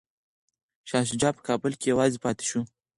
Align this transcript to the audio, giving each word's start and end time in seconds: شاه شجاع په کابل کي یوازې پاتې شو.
شاه 0.89 1.05
شجاع 1.09 1.33
په 1.37 1.41
کابل 1.47 1.71
کي 1.79 1.85
یوازې 1.93 2.17
پاتې 2.25 2.45
شو. 2.49 2.61